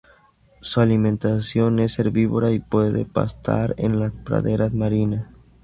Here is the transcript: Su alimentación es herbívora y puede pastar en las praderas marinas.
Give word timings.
Su 0.61 0.81
alimentación 0.81 1.77
es 1.77 1.99
herbívora 1.99 2.49
y 2.51 2.57
puede 2.57 3.05
pastar 3.05 3.75
en 3.77 3.99
las 3.99 4.17
praderas 4.17 4.73
marinas. 4.73 5.27